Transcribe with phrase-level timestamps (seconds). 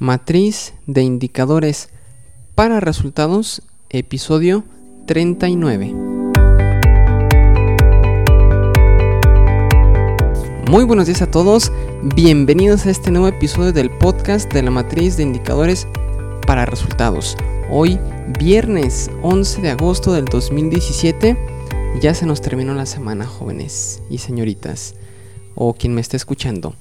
[0.00, 1.88] Matriz de indicadores
[2.54, 4.62] para resultados, episodio
[5.08, 5.92] 39.
[10.70, 11.72] Muy buenos días a todos,
[12.14, 15.88] bienvenidos a este nuevo episodio del podcast de la matriz de indicadores
[16.46, 17.36] para resultados.
[17.68, 17.98] Hoy,
[18.38, 21.36] viernes 11 de agosto del 2017,
[22.00, 24.94] ya se nos terminó la semana, jóvenes y señoritas,
[25.56, 26.76] o quien me esté escuchando.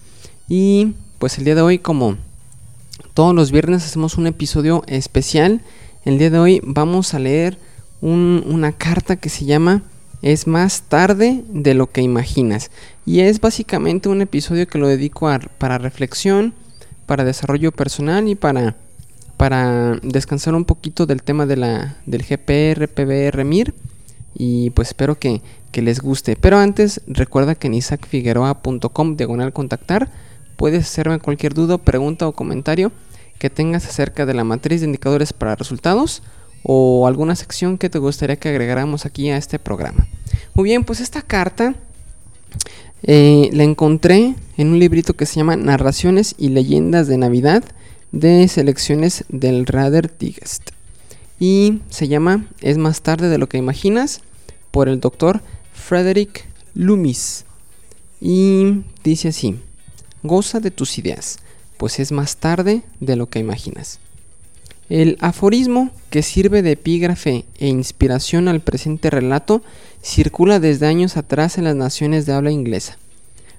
[0.47, 2.17] Y pues el día de hoy, como
[3.17, 5.61] todos los viernes hacemos un episodio especial.
[6.05, 7.57] El día de hoy vamos a leer
[7.99, 9.81] una carta que se llama
[10.21, 12.69] Es más tarde de lo que imaginas.
[13.07, 16.53] Y es básicamente un episodio que lo dedico para reflexión,
[17.07, 18.75] para desarrollo personal y para,
[19.35, 23.73] para descansar un poquito del tema de la, del GPR, PBR, MIR.
[24.35, 25.41] Y pues espero que,
[25.71, 26.35] que les guste.
[26.35, 30.07] Pero antes recuerda que en isaacfigueroa.com diagonal contactar
[30.55, 32.91] puedes hacerme cualquier duda, pregunta o comentario
[33.39, 36.23] que tengas acerca de la matriz de indicadores para resultados
[36.63, 40.07] o alguna sección que te gustaría que agregáramos aquí a este programa.
[40.53, 41.75] Muy bien, pues esta carta
[43.03, 47.63] eh, la encontré en un librito que se llama Narraciones y Leyendas de Navidad
[48.11, 50.71] de selecciones del Radar Digest.
[51.39, 54.21] Y se llama Es más tarde de lo que imaginas
[54.71, 55.41] por el doctor
[55.73, 57.45] Frederick Loomis.
[58.19, 59.59] Y dice así,
[60.23, 61.37] goza de tus ideas
[61.77, 63.99] pues es más tarde de lo que imaginas.
[64.89, 69.61] El aforismo, que sirve de epígrafe e inspiración al presente relato,
[70.01, 72.97] circula desde años atrás en las naciones de habla inglesa.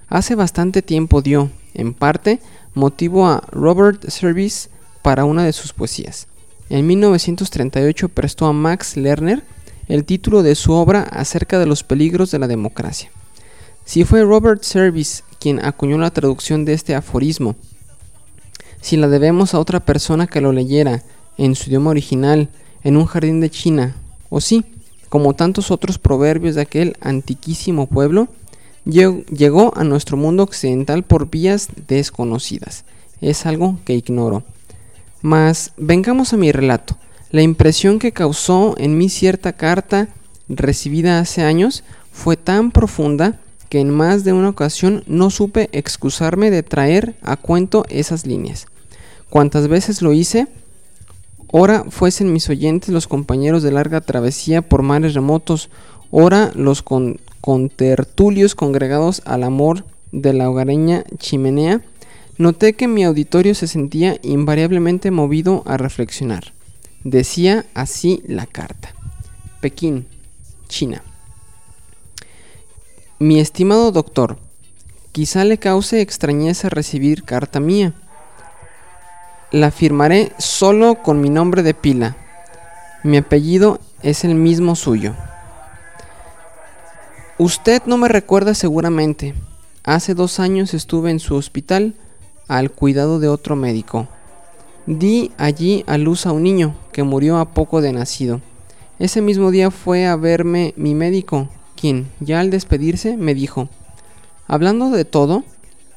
[0.07, 2.39] Hace bastante tiempo dio, en parte,
[2.73, 4.69] motivo a Robert Service
[5.03, 6.27] para una de sus poesías.
[6.69, 9.43] En 1938 prestó a Max Lerner
[9.87, 13.11] el título de su obra acerca de los peligros de la democracia.
[13.85, 17.55] Si fue Robert Service quien acuñó la traducción de este aforismo
[18.81, 21.03] si la debemos a otra persona que lo leyera
[21.37, 22.49] en su idioma original,
[22.83, 23.95] en un jardín de China,
[24.29, 24.63] o sí,
[25.09, 28.27] como tantos otros proverbios de aquel antiquísimo pueblo,
[28.85, 32.85] llegó a nuestro mundo occidental por vías desconocidas.
[33.21, 34.43] Es algo que ignoro.
[35.21, 36.97] Mas vengamos a mi relato.
[37.31, 40.07] La impresión que causó en mí cierta carta
[40.47, 46.51] recibida hace años fue tan profunda que en más de una ocasión no supe excusarme
[46.51, 48.67] de traer a cuento esas líneas.
[49.29, 50.47] Cuantas veces lo hice,
[51.47, 55.69] ora fuesen mis oyentes los compañeros de larga travesía por mares remotos,
[56.09, 61.81] ora los con, contertulios congregados al amor de la hogareña chimenea,
[62.37, 66.53] noté que mi auditorio se sentía invariablemente movido a reflexionar.
[67.03, 68.93] Decía así la carta.
[69.61, 70.07] Pekín,
[70.67, 71.03] China.
[73.21, 74.37] Mi estimado doctor,
[75.11, 77.93] quizá le cause extrañeza recibir carta mía.
[79.51, 82.15] La firmaré solo con mi nombre de pila.
[83.03, 85.15] Mi apellido es el mismo suyo.
[87.37, 89.35] Usted no me recuerda seguramente.
[89.83, 91.95] Hace dos años estuve en su hospital
[92.47, 94.07] al cuidado de otro médico.
[94.85, 98.39] Di allí a luz a un niño que murió a poco de nacido.
[98.97, 101.49] Ese mismo día fue a verme mi médico,
[102.19, 103.69] ya al despedirse, me dijo,
[104.47, 105.43] hablando de todo,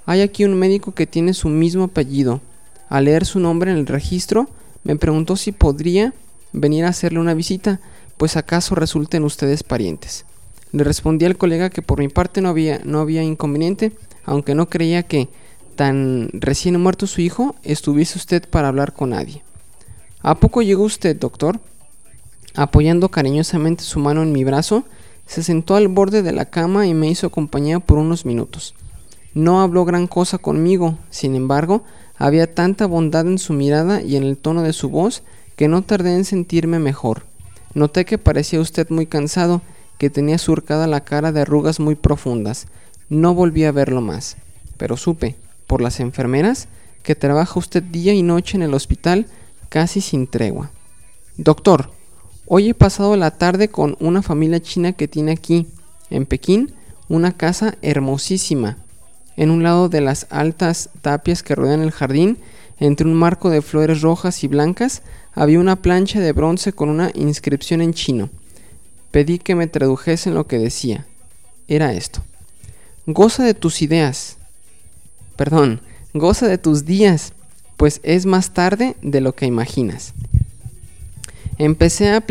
[0.06, 2.40] hay aquí un médico que tiene su mismo apellido.
[2.88, 4.48] Al leer su nombre en el registro,
[4.84, 6.12] me preguntó si podría
[6.52, 7.80] venir a hacerle una visita,
[8.16, 10.24] pues acaso resulten ustedes parientes.
[10.72, 13.92] Le respondí al colega que por mi parte no había, no había inconveniente,
[14.24, 15.28] aunque no creía que,
[15.76, 19.42] tan recién muerto su hijo, estuviese usted para hablar con nadie.
[20.20, 21.60] ¿A poco llegó usted, doctor?
[22.54, 24.84] Apoyando cariñosamente su mano en mi brazo,
[25.26, 28.74] se sentó al borde de la cama y me hizo compañía por unos minutos.
[29.34, 31.84] No habló gran cosa conmigo, sin embargo,
[32.18, 35.22] había tanta bondad en su mirada y en el tono de su voz
[35.56, 37.24] que no tardé en sentirme mejor.
[37.74, 39.62] Noté que parecía usted muy cansado,
[39.98, 42.66] que tenía surcada la cara de arrugas muy profundas.
[43.08, 44.36] No volví a verlo más,
[44.76, 46.68] pero supe, por las enfermeras,
[47.02, 49.26] que trabaja usted día y noche en el hospital
[49.68, 50.70] casi sin tregua.
[51.36, 51.90] Doctor,
[52.46, 55.68] Hoy he pasado la tarde con una familia china que tiene aquí,
[56.10, 56.72] en Pekín,
[57.08, 58.78] una casa hermosísima.
[59.36, 62.38] En un lado de las altas tapias que rodean el jardín,
[62.80, 65.02] entre un marco de flores rojas y blancas,
[65.34, 68.28] había una plancha de bronce con una inscripción en chino.
[69.12, 71.06] Pedí que me tradujesen lo que decía.
[71.68, 72.22] Era esto.
[73.06, 74.36] Goza de tus ideas.
[75.36, 75.80] Perdón,
[76.12, 77.34] goza de tus días,
[77.76, 80.12] pues es más tarde de lo que imaginas
[81.64, 82.24] empecé a,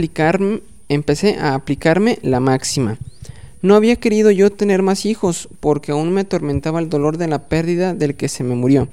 [0.89, 2.97] empecé a aplicarme la máxima.
[3.61, 7.47] No había querido yo tener más hijos porque aún me atormentaba el dolor de la
[7.47, 8.89] pérdida del que se me murió.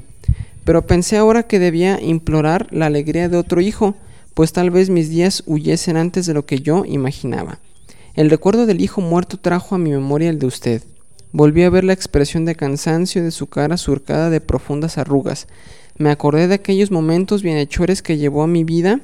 [0.65, 3.95] pero pensé ahora que debía implorar la alegría de otro hijo,
[4.35, 7.59] pues tal vez mis días huyesen antes de lo que yo imaginaba.
[8.15, 10.83] El recuerdo del hijo muerto trajo a mi memoria el de usted.
[11.33, 15.49] Volví a ver la expresión de cansancio de su cara surcada de profundas arrugas.
[15.97, 19.01] Me acordé de aquellos momentos bienhechores que llevó a mi vida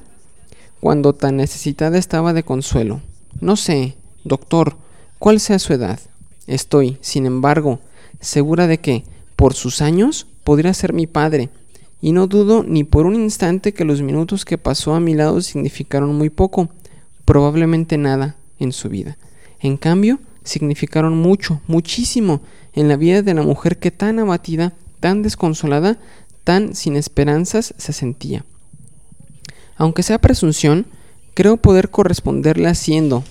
[0.84, 3.00] cuando tan necesitada estaba de consuelo.
[3.40, 4.76] No sé, doctor,
[5.18, 5.98] cuál sea su edad.
[6.46, 7.80] Estoy, sin embargo,
[8.20, 9.02] segura de que,
[9.34, 11.48] por sus años, podría ser mi padre,
[12.02, 15.40] y no dudo ni por un instante que los minutos que pasó a mi lado
[15.40, 16.68] significaron muy poco,
[17.24, 19.16] probablemente nada en su vida.
[19.60, 22.42] En cambio, significaron mucho, muchísimo
[22.74, 25.96] en la vida de la mujer que tan abatida, tan desconsolada,
[26.44, 28.44] tan sin esperanzas se sentía.
[29.76, 30.86] Aunque sea presunción,
[31.34, 33.24] creo poder corresponderle haciendo,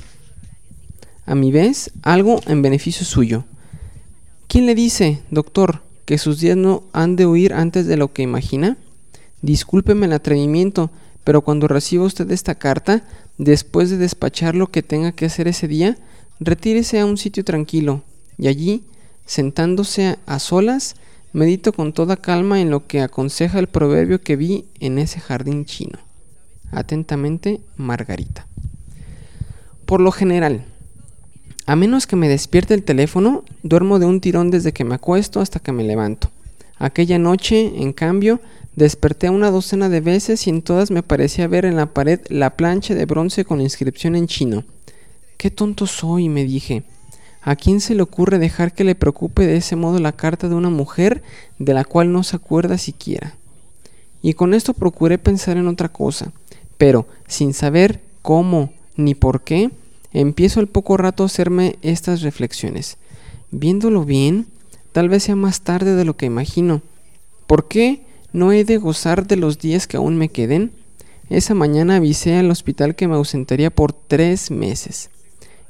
[1.26, 3.46] a mi vez, algo en beneficio suyo.
[4.48, 8.24] ¿Quién le dice, doctor, que sus días no han de huir antes de lo que
[8.24, 8.78] imagina?
[9.42, 10.92] Discúlpeme el atrevimiento,
[11.24, 13.04] pero cuando reciba usted esta carta,
[13.38, 15.98] después de despachar lo que tenga que hacer ese día,
[16.40, 18.04] retírese a un sitio tranquilo,
[18.38, 18.84] y allí,
[19.26, 20.96] sentándose a solas,
[21.32, 25.66] medito con toda calma en lo que aconseja el proverbio que vi en ese jardín
[25.66, 26.00] chino.
[26.74, 28.48] Atentamente, Margarita.
[29.86, 30.66] Por lo general,
[31.66, 35.40] a menos que me despierte el teléfono, duermo de un tirón desde que me acuesto
[35.40, 36.30] hasta que me levanto.
[36.78, 38.42] Aquella noche, en cambio,
[38.76, 42.58] desperté una docena de veces y en todas me parecía ver en la pared la
[42.58, 44.66] plancha de bronce con inscripción en chino.
[45.38, 46.84] Qué tonto soy, me dije.
[47.42, 50.56] ¿A quién se le ocurre dejar que le preocupe de ese modo la carta de
[50.56, 51.24] una mujer
[51.60, 53.36] de la cual no se acuerda siquiera?
[54.22, 56.32] Y con esto procuré pensar en otra cosa,
[56.78, 59.72] pero sin saber cómo ni por qué,
[60.12, 62.98] empiezo al poco rato a hacerme estas reflexiones.
[63.52, 64.48] Viéndolo bien,
[64.92, 66.82] tal vez sea más tarde de lo que imagino.
[67.48, 70.72] ¿Por qué no he de gozar de los días que aún me queden?
[71.30, 75.10] Esa mañana avisé al hospital que me ausentaría por tres meses.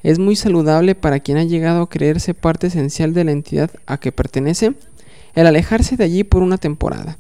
[0.01, 3.97] Es muy saludable para quien ha llegado a creerse parte esencial de la entidad a
[3.97, 4.73] que pertenece
[5.35, 7.17] el alejarse de allí por una temporada.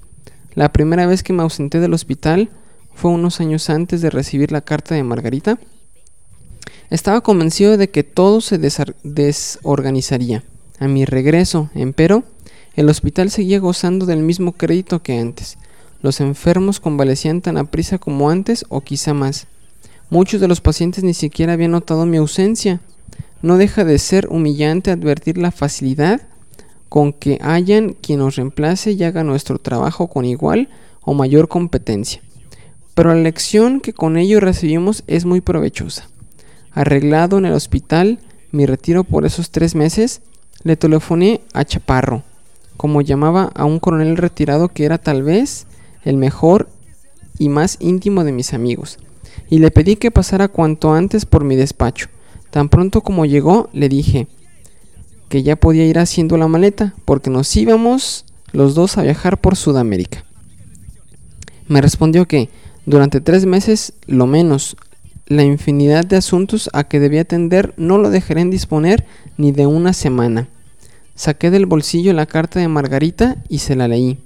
[0.53, 2.49] La primera vez que me ausenté del hospital
[2.95, 5.57] fue unos años antes de recibir la carta de Margarita
[6.93, 8.59] estaba convencido de que todo se
[9.03, 10.43] desorganizaría.
[10.77, 12.23] A mi regreso, empero,
[12.75, 15.57] el hospital seguía gozando del mismo crédito que antes.
[16.03, 19.47] Los enfermos convalecían tan aprisa como antes o quizá más.
[20.11, 22.79] Muchos de los pacientes ni siquiera habían notado mi ausencia.
[23.41, 26.21] No deja de ser humillante advertir la facilidad
[26.89, 30.69] con que hayan quien nos reemplace y haga nuestro trabajo con igual
[31.01, 32.21] o mayor competencia.
[32.93, 36.09] Pero la lección que con ello recibimos es muy provechosa.
[36.71, 38.19] Arreglado en el hospital,
[38.51, 40.21] mi retiro por esos tres meses,
[40.63, 42.23] le telefoné a Chaparro,
[42.77, 45.67] como llamaba a un coronel retirado que era tal vez
[46.03, 46.69] el mejor
[47.37, 48.99] y más íntimo de mis amigos,
[49.49, 52.07] y le pedí que pasara cuanto antes por mi despacho.
[52.51, 54.27] Tan pronto como llegó, le dije
[55.29, 59.55] que ya podía ir haciendo la maleta, porque nos íbamos los dos a viajar por
[59.55, 60.25] Sudamérica.
[61.67, 62.49] Me respondió que
[62.85, 64.75] durante tres meses, lo menos,
[65.25, 69.05] la infinidad de asuntos a que debía atender no lo dejaré en disponer
[69.37, 70.49] ni de una semana.
[71.15, 74.19] Saqué del bolsillo la carta de Margarita y se la leí.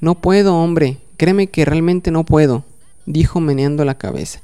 [0.00, 2.64] No puedo, hombre, créeme que realmente no puedo,
[3.06, 4.40] dijo meneando la cabeza.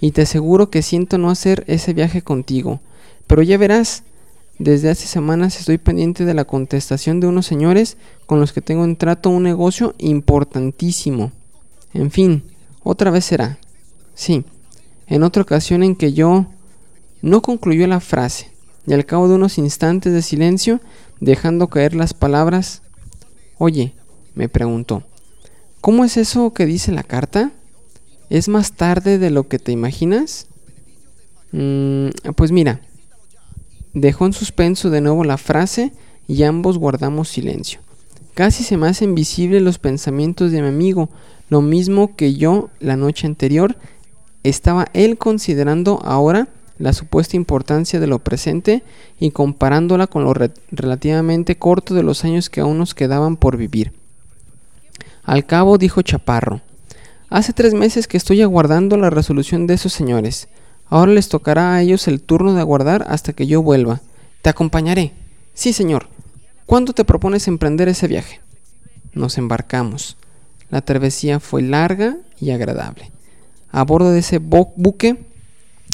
[0.00, 2.80] Y te aseguro que siento no hacer ese viaje contigo.
[3.26, 4.02] Pero ya verás,
[4.58, 8.84] desde hace semanas estoy pendiente de la contestación de unos señores con los que tengo
[8.84, 11.32] en trato un negocio importantísimo.
[11.92, 12.42] En fin,
[12.82, 13.58] otra vez será.
[14.14, 14.44] Sí,
[15.06, 16.46] en otra ocasión en que yo
[17.22, 18.50] no concluyó la frase,
[18.86, 20.80] y al cabo de unos instantes de silencio,
[21.20, 22.82] dejando caer las palabras,
[23.62, 23.92] Oye,
[24.34, 25.02] me preguntó,
[25.82, 27.52] ¿cómo es eso que dice la carta?
[28.30, 30.46] ¿Es más tarde de lo que te imaginas?
[31.52, 32.80] Mm, pues mira,
[33.92, 35.92] dejó en suspenso de nuevo la frase
[36.26, 37.80] y ambos guardamos silencio.
[38.32, 41.10] Casi se me hacen visibles los pensamientos de mi amigo,
[41.50, 43.76] lo mismo que yo la noche anterior
[44.42, 48.82] estaba él considerando ahora la supuesta importancia de lo presente
[49.18, 50.32] y comparándola con lo
[50.70, 53.92] relativamente corto de los años que aún nos quedaban por vivir.
[55.24, 56.62] Al cabo dijo Chaparro,
[57.28, 60.48] hace tres meses que estoy aguardando la resolución de esos señores.
[60.86, 64.00] Ahora les tocará a ellos el turno de aguardar hasta que yo vuelva.
[64.40, 65.12] Te acompañaré.
[65.52, 66.08] Sí, señor.
[66.64, 68.40] ¿Cuándo te propones emprender ese viaje?
[69.12, 70.16] Nos embarcamos.
[70.70, 73.10] La travesía fue larga y agradable
[73.72, 75.16] a bordo de ese buque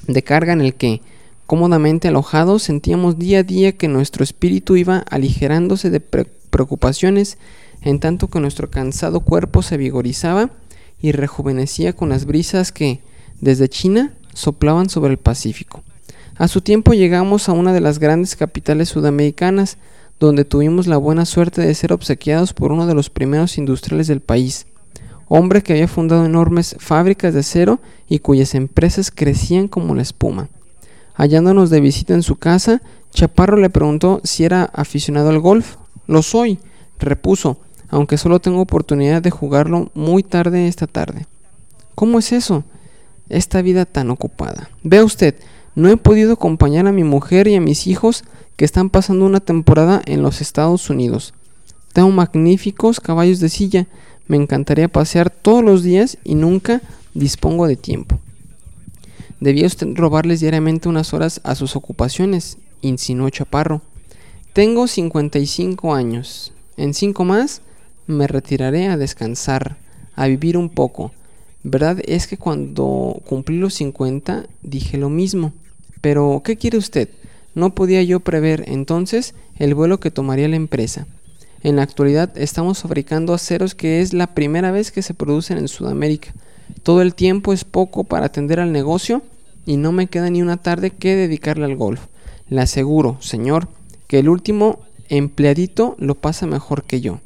[0.07, 1.03] de carga en el que,
[1.47, 7.39] cómodamente alojados, sentíamos día a día que nuestro espíritu iba aligerándose de preocupaciones
[7.83, 10.51] en tanto que nuestro cansado cuerpo se vigorizaba
[11.01, 13.01] y rejuvenecía con las brisas que,
[13.41, 15.83] desde China, soplaban sobre el Pacífico.
[16.37, 19.79] A su tiempo llegamos a una de las grandes capitales sudamericanas,
[20.19, 24.21] donde tuvimos la buena suerte de ser obsequiados por uno de los primeros industriales del
[24.21, 24.67] país,
[25.29, 30.49] hombre que había fundado enormes fábricas de acero y cuyas empresas crecían como la espuma.
[31.15, 35.77] Hallándonos de visita en su casa, Chaparro le preguntó si era aficionado al golf.
[36.07, 36.59] Lo soy,
[36.99, 37.59] repuso,
[37.89, 41.27] aunque solo tengo oportunidad de jugarlo muy tarde esta tarde.
[41.95, 42.65] ¿Cómo es eso?
[43.29, 44.69] Esta vida tan ocupada.
[44.83, 45.35] Vea usted,
[45.77, 48.25] no he podido acompañar a mi mujer y a mis hijos
[48.57, 51.35] que están pasando una temporada en los Estados Unidos.
[51.93, 53.87] Tengo magníficos caballos de silla,
[54.27, 56.81] me encantaría pasear todos los días y nunca
[57.13, 58.19] dispongo de tiempo.
[59.39, 63.83] Debía usted robarles diariamente unas horas a sus ocupaciones, insinuó Chaparro.
[64.55, 66.55] Tengo 55 años.
[66.79, 67.61] En cinco más
[68.07, 69.77] me retiraré a descansar,
[70.15, 71.13] a vivir un poco.
[71.65, 75.53] Verdad es que cuando cumplí los 50 dije lo mismo.
[76.01, 77.09] Pero, ¿qué quiere usted?
[77.55, 81.07] No podía yo prever entonces el vuelo que tomaría la empresa.
[81.63, 85.69] En la actualidad estamos fabricando aceros que es la primera vez que se producen en
[85.69, 86.35] Sudamérica.
[86.83, 89.23] Todo el tiempo es poco para atender al negocio
[89.65, 92.01] y no me queda ni una tarde que dedicarle al golf.
[92.49, 93.69] Le aseguro, señor,
[94.07, 97.21] que el último empleadito lo pasa mejor que yo.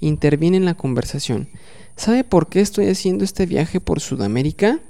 [0.00, 1.48] Interviene en la conversación.
[1.96, 4.80] ¿Sabe por qué estoy haciendo este viaje por Sudamérica?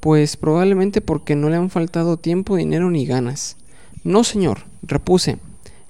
[0.00, 3.56] Pues probablemente porque no le han faltado tiempo, dinero ni ganas.
[4.04, 5.38] No, señor, repuse.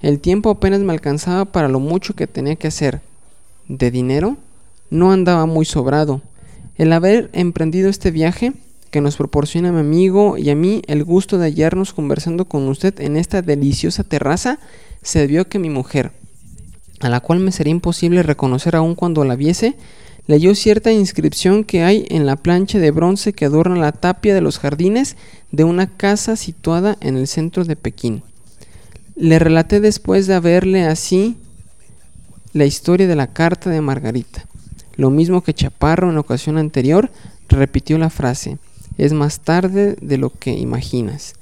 [0.01, 3.01] El tiempo apenas me alcanzaba para lo mucho que tenía que hacer.
[3.67, 4.37] ¿De dinero?
[4.89, 6.21] No andaba muy sobrado.
[6.75, 8.53] El haber emprendido este viaje,
[8.89, 12.67] que nos proporciona a mi amigo y a mí el gusto de hallarnos conversando con
[12.67, 14.59] usted en esta deliciosa terraza,
[15.01, 16.11] se debió a que mi mujer,
[16.99, 19.75] a la cual me sería imposible reconocer aún cuando la viese,
[20.29, 24.41] leyó cierta inscripción que hay en la plancha de bronce que adorna la tapia de
[24.41, 25.17] los jardines
[25.51, 28.21] de una casa situada en el centro de Pekín.
[29.15, 31.35] Le relaté después de haberle así
[32.53, 34.45] la historia de la carta de Margarita.
[34.97, 37.09] Lo mismo que Chaparro en ocasión anterior
[37.47, 38.59] repitió la frase,
[38.99, 41.33] es más tarde de lo que imaginas.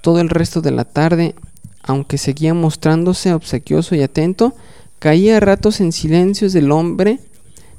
[0.00, 1.34] Todo el resto de la tarde,
[1.82, 4.54] aunque seguía mostrándose obsequioso y atento,
[4.98, 7.20] caía a ratos en silencios del hombre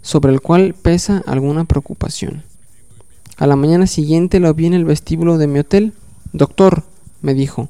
[0.01, 2.43] sobre el cual pesa alguna preocupación.
[3.37, 5.93] A la mañana siguiente lo vi en el vestíbulo de mi hotel.
[6.33, 6.83] Doctor,
[7.21, 7.69] me dijo,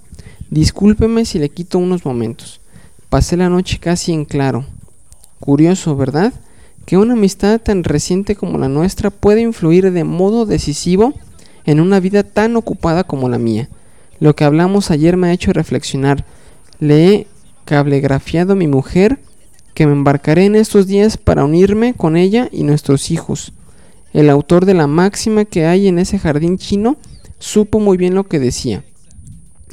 [0.50, 2.59] Discúlpeme si le quito unos momentos.
[3.09, 4.65] Pasé la noche casi en claro.
[5.39, 6.33] Curioso, ¿verdad?
[6.85, 11.13] Que una amistad tan reciente como la nuestra puede influir de modo decisivo
[11.65, 13.69] en una vida tan ocupada como la mía.
[14.19, 16.25] Lo que hablamos ayer me ha hecho reflexionar.
[16.79, 17.27] Le he
[17.63, 19.19] cablegrafiado a mi mujer
[19.73, 23.53] que me embarcaré en estos días para unirme con ella y nuestros hijos.
[24.13, 26.97] El autor de la máxima que hay en ese jardín chino
[27.39, 28.83] supo muy bien lo que decía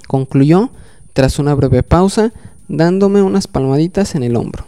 [0.08, 0.70] concluyó
[1.12, 2.32] tras una breve pausa,
[2.66, 4.66] dándome unas palmaditas en el hombro.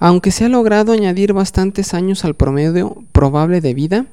[0.00, 4.06] Aunque se ha logrado añadir bastantes años al promedio probable de vida,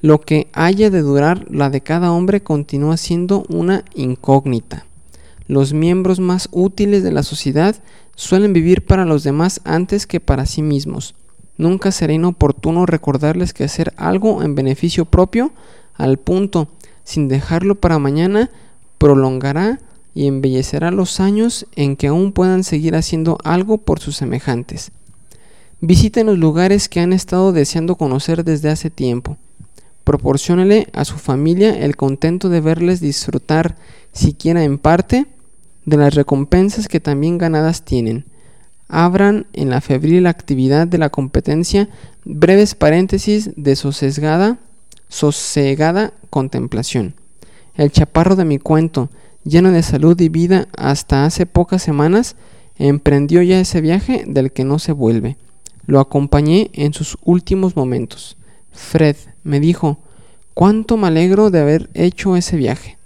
[0.00, 4.84] lo que haya de durar la de cada hombre continúa siendo una incógnita.
[5.46, 7.76] Los miembros más útiles de la sociedad
[8.18, 11.14] suelen vivir para los demás antes que para sí mismos.
[11.56, 15.52] Nunca será inoportuno recordarles que hacer algo en beneficio propio
[15.94, 16.66] al punto,
[17.04, 18.50] sin dejarlo para mañana,
[18.98, 19.78] prolongará
[20.16, 24.90] y embellecerá los años en que aún puedan seguir haciendo algo por sus semejantes.
[25.80, 29.36] Visiten los lugares que han estado deseando conocer desde hace tiempo.
[30.02, 33.76] Proporciónele a su familia el contento de verles disfrutar,
[34.12, 35.26] siquiera en parte,
[35.88, 38.26] de las recompensas que también ganadas tienen.
[38.88, 41.88] Abran en la febril actividad de la competencia
[42.24, 44.58] breves paréntesis de sosegada,
[45.08, 47.14] sosegada contemplación.
[47.74, 49.08] El chaparro de mi cuento,
[49.44, 52.36] lleno de salud y vida hasta hace pocas semanas,
[52.78, 55.36] emprendió ya ese viaje del que no se vuelve.
[55.86, 58.36] Lo acompañé en sus últimos momentos.
[58.72, 59.98] Fred me dijo,
[60.52, 62.98] cuánto me alegro de haber hecho ese viaje.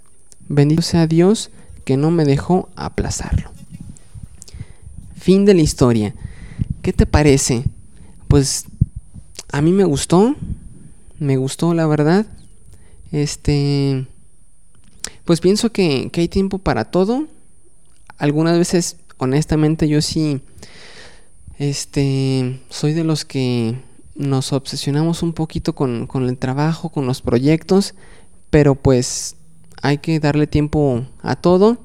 [0.49, 1.49] Bendito sea Dios
[1.83, 3.51] que no me dejó aplazarlo.
[5.15, 6.13] Fin de la historia.
[6.81, 7.63] ¿Qué te parece?
[8.27, 8.65] Pues
[9.51, 10.35] a mí me gustó.
[11.19, 12.25] Me gustó la verdad.
[13.11, 14.05] Este
[15.25, 17.27] pues pienso que, hay tiempo para todo.
[18.17, 20.41] Algunas veces, honestamente, yo sí,
[21.59, 23.75] este, soy de los que
[24.15, 27.95] nos obsesionamos un poquito con, el trabajo, con los proyectos,
[28.49, 29.37] pero pues
[29.83, 31.77] hay que darle tiempo a todo.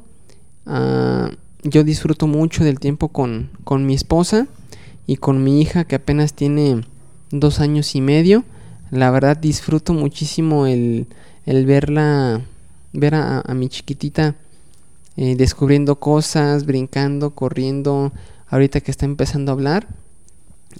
[0.67, 1.31] Ah,
[1.65, 4.47] yo disfruto mucho del tiempo con, con mi esposa
[5.07, 6.83] y con mi hija que apenas tiene
[7.33, 8.45] dos años y medio.
[8.93, 11.09] La verdad disfruto muchísimo el,
[11.45, 12.41] el verla,
[12.93, 14.37] ver a, mi chiquitita
[15.17, 18.13] eh, descubriendo cosas, brincando, corriendo,
[18.47, 19.89] ahorita que está empezando a hablar.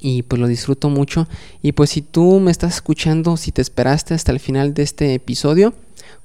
[0.01, 1.27] Y pues lo disfruto mucho.
[1.63, 5.15] Y pues si tú me estás escuchando, si te esperaste hasta el final de este
[5.15, 5.75] episodio,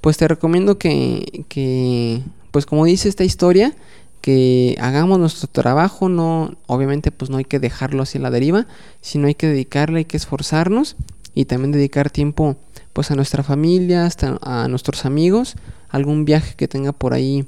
[0.02, 2.22] pues te recomiendo que, que
[2.52, 3.74] pues como dice esta historia,
[4.22, 8.68] que hagamos nuestro trabajo, no, obviamente pues no hay que dejarlo así a la deriva,
[9.02, 10.96] sino hay que dedicarle, hay que esforzarnos
[11.36, 12.56] y también dedicar tiempo
[12.94, 15.56] pues a nuestra familia, hasta a nuestros amigos,
[15.90, 17.46] algún viaje que tenga por ahí,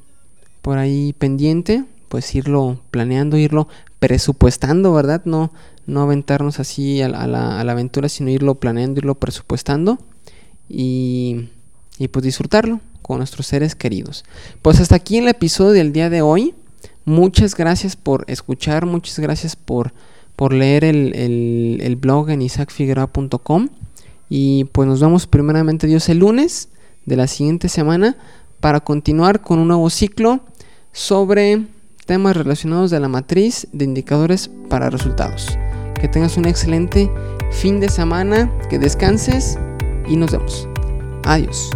[0.61, 5.21] por ahí pendiente, pues irlo planeando, irlo presupuestando, ¿verdad?
[5.23, 5.51] No,
[5.87, 9.97] no aventarnos así a la, a la aventura, sino irlo planeando, irlo presupuestando
[10.67, 11.47] y,
[11.99, 14.25] y pues disfrutarlo con nuestros seres queridos.
[14.61, 16.55] Pues hasta aquí el episodio del día de hoy.
[17.05, 19.93] Muchas gracias por escuchar, muchas gracias por,
[20.35, 23.69] por leer el, blog en isaacfigueroa.com.
[24.27, 26.69] Y pues nos vemos primeramente Dios el lunes
[27.05, 28.17] de la siguiente semana
[28.59, 30.39] para continuar con un nuevo ciclo
[30.91, 31.67] sobre
[32.07, 35.59] temas relacionados de la matriz de indicadores para resultados.
[35.99, 37.11] Que tengas un excelente
[37.51, 39.59] fin de semana, que descanses
[40.07, 40.67] y nos vemos.
[41.23, 41.69] Adiós.